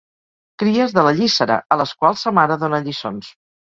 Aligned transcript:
Cries 0.63 0.95
de 0.95 1.03
la 1.09 1.13
llíssera 1.21 1.61
a 1.77 1.79
les 1.85 1.95
quals 2.03 2.27
sa 2.27 2.37
mare 2.43 2.63
dóna 2.67 2.85
lliçons. 2.91 3.35